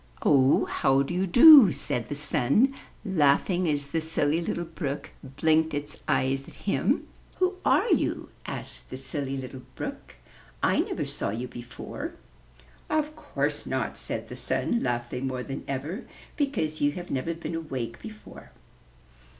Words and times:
''Oh, 0.23 0.67
how 0.67 1.03
do 1.03 1.13
you 1.13 1.27
do?'' 1.27 1.71
said 1.71 2.09
the 2.09 2.15
Sun, 2.15 2.73
laughing 3.05 3.69
as 3.69 3.85
the 3.89 4.01
Silly 4.01 4.41
Little 4.41 4.65
Brook 4.65 5.11
blinked 5.21 5.75
its 5.75 6.01
eyes 6.07 6.47
at 6.49 6.55
him. 6.65 7.07
''Who 7.39 7.57
are 7.63 7.87
you?" 7.91 8.29
asked 8.47 8.89
the 8.89 8.97
Silly 8.97 9.37
Little 9.37 9.61
Brook. 9.75 10.15
"I 10.63 10.79
never 10.79 11.05
saw 11.05 11.29
you 11.29 11.47
before." 11.47 12.15
"Of 12.89 13.15
course 13.15 13.67
not," 13.67 13.95
said 13.95 14.27
the 14.27 14.35
Sun, 14.35 14.81
laughing 14.81 15.27
more 15.27 15.43
than 15.43 15.63
ever, 15.67 16.07
"because 16.35 16.81
you 16.81 16.93
have 16.93 17.11
never 17.11 17.35
been 17.35 17.53
awake 17.53 18.01
before. 18.01 18.53